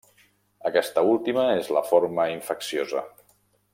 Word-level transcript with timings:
Aquesta 0.69 1.03
última 1.09 1.43
és 1.59 1.69
la 1.77 1.85
forma 1.91 2.25
infecciosa. 2.37 3.05